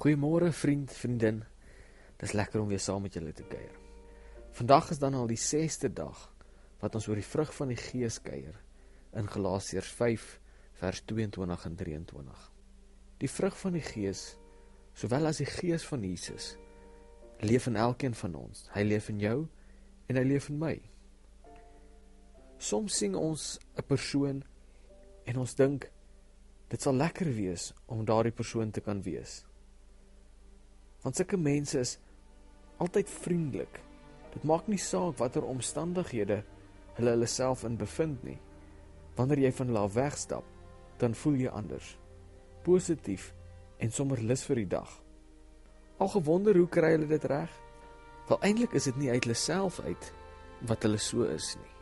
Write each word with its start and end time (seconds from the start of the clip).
Goeiemôre 0.00 0.48
vriend, 0.52 0.92
vriendin. 0.96 1.42
Dis 2.16 2.32
lekker 2.32 2.62
om 2.62 2.70
weer 2.72 2.80
saam 2.80 3.02
met 3.04 3.12
julle 3.12 3.34
te 3.36 3.44
kuier. 3.44 3.74
Vandag 4.56 4.86
is 4.94 4.98
dan 4.98 5.12
al 5.14 5.26
die 5.28 5.36
6ste 5.36 5.90
dag 5.92 6.22
wat 6.80 6.94
ons 6.96 7.08
oor 7.10 7.20
die 7.20 7.26
vrug 7.26 7.50
van 7.52 7.68
die 7.68 7.76
Gees 7.76 8.16
kuier 8.24 8.56
in 9.20 9.28
Galasiërs 9.28 9.90
5 9.98 10.24
vers 10.80 11.02
22 11.10 11.66
en 11.68 11.76
23. 11.82 12.46
Die 13.20 13.28
vrug 13.28 13.58
van 13.60 13.76
die 13.76 13.84
Gees, 13.84 14.22
sowel 14.96 15.28
as 15.28 15.42
die 15.42 15.50
Gees 15.50 15.84
van 15.84 16.08
Jesus, 16.08 16.54
leef 17.44 17.68
in 17.68 17.76
elkeen 17.76 18.16
van 18.22 18.40
ons. 18.40 18.64
Hy 18.72 18.86
leef 18.88 19.12
in 19.12 19.20
jou 19.20 19.36
en 20.08 20.16
hy 20.16 20.24
leef 20.24 20.48
in 20.48 20.62
my. 20.64 20.72
Soms 22.56 22.96
sien 23.04 23.20
ons 23.20 23.58
'n 23.76 23.84
persoon 23.84 24.40
en 25.26 25.44
ons 25.44 25.54
dink 25.54 25.92
dit 26.72 26.80
sal 26.80 26.96
lekker 26.96 27.36
wees 27.36 27.74
om 27.84 28.04
daardie 28.08 28.32
persoon 28.32 28.70
te 28.72 28.80
kan 28.80 29.04
wees. 29.04 29.44
Want 31.02 31.16
sulke 31.16 31.38
mense 31.40 31.80
is 31.80 31.96
altyd 32.80 33.08
vriendelik. 33.10 33.80
Dit 34.34 34.44
maak 34.46 34.68
nie 34.68 34.78
saak 34.78 35.18
watter 35.18 35.44
omstandighede 35.44 36.42
hulle 36.98 37.14
hulle 37.14 37.28
self 37.30 37.64
in 37.64 37.78
bevind 37.80 38.22
nie. 38.24 38.38
Wanneer 39.16 39.46
jy 39.46 39.52
van 39.56 39.70
hulle 39.72 39.84
af 39.86 39.96
wegstap, 39.96 40.44
dan 41.00 41.16
voel 41.16 41.38
jy 41.40 41.52
anders. 41.56 41.94
Positief 42.64 43.30
en 43.80 43.92
sommer 43.92 44.20
lus 44.20 44.44
vir 44.48 44.62
die 44.62 44.70
dag. 44.76 44.90
Al 46.00 46.12
gewonder 46.12 46.56
hoe 46.56 46.68
kry 46.68 46.94
hulle 46.94 47.08
dit 47.08 47.24
reg? 47.28 47.52
Wel 48.28 48.42
eintlik 48.46 48.76
is 48.76 48.86
dit 48.88 48.96
nie 49.00 49.10
uit 49.10 49.24
hulle 49.24 49.36
self 49.36 49.80
uit 49.84 50.12
wat 50.68 50.84
hulle 50.84 51.00
so 51.00 51.24
is 51.24 51.54
nie. 51.56 51.72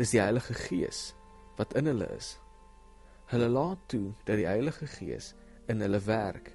Dis 0.00 0.14
die 0.14 0.22
Heilige 0.22 0.56
Gees 0.56 1.12
wat 1.58 1.74
in 1.76 1.90
hulle 1.90 2.08
is. 2.16 2.36
Hulle 3.28 3.48
laat 3.52 3.80
toe 3.92 4.14
dat 4.24 4.40
die 4.40 4.48
Heilige 4.48 4.88
Gees 4.88 5.34
in 5.68 5.84
hulle 5.84 6.00
werk 6.06 6.54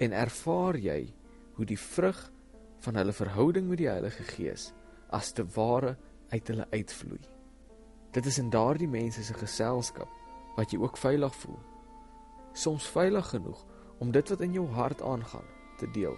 en 0.00 0.16
ervaar 0.16 0.76
jy 0.80 1.00
hoe 1.60 1.68
die 1.68 1.78
vrug 1.78 2.18
van 2.80 2.96
hulle 2.96 3.12
verhouding 3.12 3.66
met 3.68 3.82
die 3.82 3.90
Heilige 3.90 4.24
Gees 4.24 4.70
as 5.12 5.34
te 5.36 5.44
ware 5.52 5.90
uit 6.32 6.48
hulle 6.48 6.64
uitvloei. 6.72 7.20
Dit 8.16 8.26
is 8.30 8.38
in 8.40 8.48
daardie 8.48 8.88
mense 8.88 9.20
se 9.26 9.36
geselskap 9.36 10.08
wat 10.56 10.72
jy 10.72 10.80
ook 10.80 10.96
veilig 10.96 11.36
voel. 11.42 11.60
Soms 12.56 12.88
veilig 12.88 13.28
genoeg 13.34 13.60
om 14.00 14.16
dit 14.16 14.32
wat 14.32 14.46
in 14.48 14.56
jou 14.56 14.64
hart 14.72 15.04
aangaan 15.04 15.52
te 15.76 15.90
deel. 15.92 16.16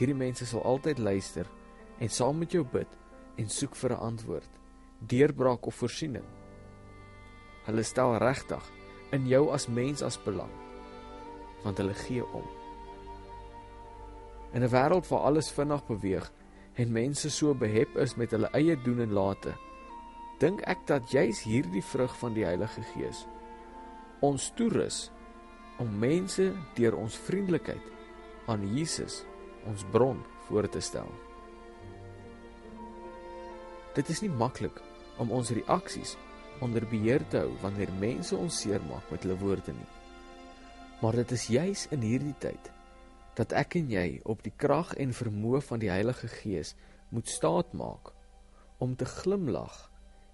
Hierdie 0.00 0.16
mense 0.16 0.48
sal 0.48 0.64
altyd 0.64 0.98
luister 0.98 1.52
en 2.00 2.08
saam 2.08 2.40
met 2.40 2.56
jou 2.56 2.64
bid 2.72 2.98
en 3.36 3.52
soek 3.52 3.76
vir 3.76 3.92
'n 3.92 4.04
antwoord, 4.12 4.52
deurbraak 5.00 5.66
of 5.66 5.74
voorsiening. 5.74 6.24
Hulle 7.68 7.82
stel 7.82 8.16
regtig 8.16 8.64
in 9.12 9.28
jou 9.28 9.50
as 9.52 9.68
mens 9.68 10.02
as 10.02 10.22
belang 10.24 10.52
want 11.62 11.78
hulle 11.78 11.94
gee 11.94 12.24
om. 12.24 12.55
In 14.56 14.62
'n 14.64 14.72
wêreld 14.72 15.08
waar 15.08 15.28
alles 15.28 15.50
vinnig 15.52 15.86
beweeg 15.86 16.32
en 16.80 16.92
mense 16.92 17.30
so 17.30 17.54
behep 17.54 17.96
is 17.96 18.14
met 18.16 18.30
hulle 18.30 18.48
eie 18.56 18.76
doen 18.82 19.00
en 19.04 19.12
late, 19.12 19.52
dink 20.38 20.60
ek 20.64 20.86
dat 20.88 21.10
juis 21.12 21.42
hierdie 21.44 21.82
vrug 21.84 22.14
van 22.18 22.32
die 22.32 22.44
Heilige 22.44 22.82
Gees 22.92 23.26
ons 24.24 24.52
toerus 24.56 25.10
om 25.78 25.98
mense 26.00 26.46
deur 26.74 26.96
ons 26.96 27.16
vriendelikheid 27.26 27.82
aan 28.46 28.64
Jesus, 28.72 29.24
ons 29.68 29.84
bron, 29.92 30.22
voor 30.46 30.68
te 30.68 30.80
stel. 30.80 31.10
Dit 33.94 34.08
is 34.08 34.22
nie 34.22 34.30
maklik 34.30 34.80
om 35.18 35.30
ons 35.30 35.50
reaksies 35.50 36.16
onder 36.64 36.86
beheer 36.88 37.26
te 37.28 37.42
hou 37.44 37.52
wanneer 37.60 37.92
mense 38.00 38.36
ons 38.36 38.60
seermaak 38.62 39.10
met 39.10 39.26
hulle 39.26 39.36
woorde 39.36 39.72
nie. 39.72 39.90
Maar 41.02 41.12
dit 41.12 41.36
is 41.36 41.46
juis 41.46 41.86
in 41.90 42.00
hierdie 42.00 42.36
tyd 42.38 42.72
dat 43.36 43.52
ek 43.52 43.76
en 43.80 43.90
jy 43.92 44.06
op 44.24 44.42
die 44.44 44.54
krag 44.56 44.94
en 45.00 45.12
vermoë 45.16 45.60
van 45.68 45.82
die 45.82 45.92
Heilige 45.92 46.28
Gees 46.38 46.72
moet 47.12 47.28
staatmaak 47.28 48.12
om 48.80 48.96
te 48.96 49.08
glimlag 49.08 49.76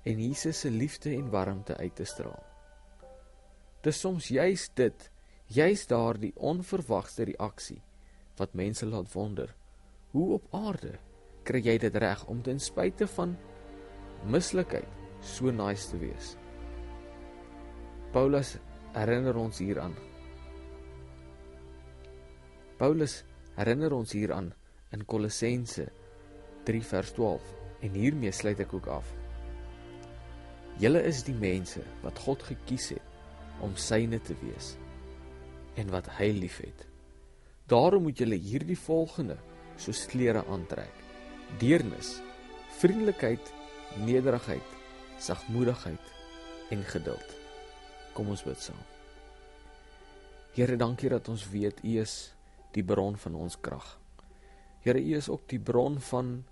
en 0.07 0.21
Jesus 0.23 0.63
se 0.63 0.71
liefde 0.71 1.11
en 1.15 1.31
warmte 1.31 1.77
uit 1.77 1.95
te 1.99 2.07
straal. 2.07 2.43
Dis 3.83 3.99
soms 3.99 4.29
juis 4.31 4.69
dit, 4.79 5.09
juis 5.51 5.87
daardie 5.91 6.33
onverwagte 6.39 7.27
reaksie 7.33 7.81
wat 8.39 8.55
mense 8.55 8.87
laat 8.87 9.11
wonder, 9.13 9.51
hoe 10.15 10.39
op 10.39 10.47
aarde 10.55 10.95
kry 11.47 11.61
jy 11.63 11.75
dit 11.83 11.97
reg 11.99 12.23
om 12.31 12.43
ten 12.43 12.63
spyte 12.63 13.07
van 13.17 13.35
mislikheid 14.31 14.87
so 15.23 15.51
nice 15.51 15.91
te 15.91 15.99
wees? 15.99 16.37
Paulus 18.15 18.57
herinner 18.95 19.37
ons 19.41 19.59
hieraan 19.59 19.95
Paulus 22.83 23.21
herinner 23.55 23.93
ons 23.95 24.11
hieraan 24.11 24.49
in 24.91 25.05
Kolossense 25.07 25.85
3 26.67 26.81
vers 26.89 27.13
12 27.15 27.51
en 27.87 27.95
hiermee 27.95 28.33
sluit 28.35 28.59
ek 28.65 28.75
ook 28.75 28.89
af. 28.91 29.13
Julle 30.83 31.05
is 31.07 31.21
die 31.23 31.37
mense 31.37 31.85
wat 32.03 32.19
God 32.25 32.43
gekies 32.49 32.89
het 32.97 33.63
om 33.63 33.77
syne 33.79 34.19
te 34.27 34.35
wees 34.41 34.73
en 35.79 35.95
wat 35.95 36.11
hy 36.19 36.33
liefhet. 36.41 36.83
Daarom 37.71 38.09
moet 38.09 38.19
julle 38.19 38.41
hierdie 38.49 38.81
volgende 38.89 39.39
soos 39.79 40.03
klere 40.11 40.43
aantrek: 40.51 40.99
deernis, 41.63 42.17
vriendelikheid, 42.83 43.55
nederigheid, 44.03 44.77
sagmoedigheid 45.23 46.13
en 46.75 46.87
geduld. 46.91 47.41
Kom 48.19 48.35
ons 48.35 48.43
bid 48.43 48.59
saam. 48.59 48.87
Here, 50.59 50.75
dankie 50.75 51.15
dat 51.15 51.31
ons 51.31 51.47
weet 51.55 51.79
U 51.87 51.99
is 52.03 52.33
die 52.73 52.85
bron 52.85 53.17
van 53.17 53.35
ons 53.35 53.59
krag. 53.61 53.99
Here, 54.83 54.99
U 54.99 55.17
is 55.17 55.29
ook 55.29 55.49
die 55.49 55.61
bron 55.61 56.01
van 56.01 56.45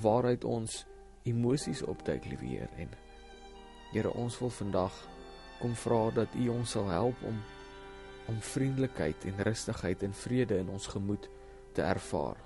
waaruit 0.00 0.44
ons 0.44 0.84
emosies 1.28 1.82
opduik, 1.82 2.24
liewe 2.24 2.46
Heer. 2.46 2.70
En 2.78 2.94
Here, 3.92 4.10
ons 4.10 4.38
wil 4.38 4.50
vandag 4.50 4.94
kom 5.60 5.74
vra 5.78 6.10
dat 6.10 6.34
U 6.34 6.48
ons 6.48 6.70
sal 6.76 6.88
help 6.92 7.20
om 7.22 7.42
om 8.24 8.38
vriendelikheid 8.40 9.24
en 9.28 9.42
rustigheid 9.44 10.02
en 10.02 10.14
vrede 10.16 10.56
in 10.56 10.70
ons 10.72 10.86
gemoed 10.88 11.26
te 11.76 11.82
ervaar, 11.84 12.38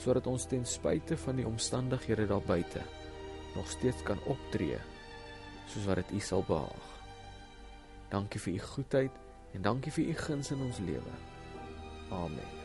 sodat 0.00 0.26
ons 0.26 0.46
ten 0.48 0.64
spyte 0.64 1.18
van 1.26 1.36
die 1.36 1.44
omstandighede 1.44 2.24
daar 2.30 2.46
buite 2.46 2.80
nog 3.54 3.68
steeds 3.70 4.02
kan 4.02 4.18
optree 4.26 4.80
soos 5.68 5.84
wat 5.84 6.00
dit 6.02 6.16
U 6.16 6.24
sal 6.24 6.42
behaag. 6.48 6.88
Dankie 8.10 8.40
vir 8.40 8.56
U 8.56 8.64
goedheid 8.72 9.22
en 9.54 9.62
dankie 9.62 9.92
vir 9.92 10.10
U 10.10 10.18
guns 10.24 10.50
in 10.56 10.64
ons 10.64 10.82
lewe. 10.88 11.33
Amen. 12.12 12.63